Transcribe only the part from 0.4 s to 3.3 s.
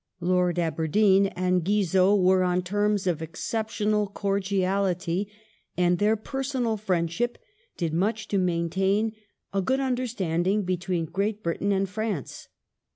Aberdeen and Guizot were on terms of